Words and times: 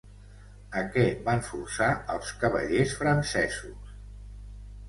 A 0.79 0.81
què 0.95 1.03
van 1.27 1.43
forçar 1.49 1.91
als 2.15 2.33
cavallers 2.45 2.97
francesos? 3.03 3.97